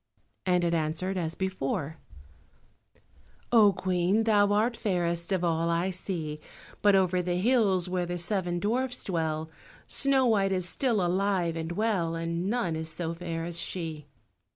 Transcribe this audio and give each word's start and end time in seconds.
and 0.47 0.63
it 0.63 0.73
answered 0.73 1.15
as 1.15 1.35
before— 1.35 1.99
"Oh, 3.51 3.71
Queen, 3.71 4.23
thou 4.23 4.51
art 4.51 4.75
fairest 4.75 5.31
of 5.31 5.43
all 5.43 5.69
I 5.69 5.91
see, 5.91 6.39
But 6.81 6.95
over 6.95 7.21
the 7.21 7.35
hills, 7.35 7.87
where 7.87 8.07
the 8.07 8.17
seven 8.17 8.59
dwarfs 8.59 9.03
dwell, 9.03 9.51
Snow 9.85 10.25
white 10.25 10.51
is 10.51 10.67
still 10.67 11.05
alive 11.05 11.55
and 11.55 11.73
well, 11.73 12.15
And 12.15 12.49
none 12.49 12.75
is 12.75 12.89
so 12.89 13.13
fair 13.13 13.43
as 13.45 13.59
she." 13.59 14.07